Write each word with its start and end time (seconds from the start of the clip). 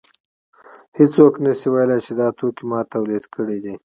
هېڅوک 0.97 1.33
نشي 1.43 1.67
ویلی 1.73 1.99
چې 2.05 2.11
دا 2.19 2.27
توکی 2.37 2.63
ما 2.69 2.79
تولید 2.93 3.23
کړی 3.35 3.57
دی 3.63 3.75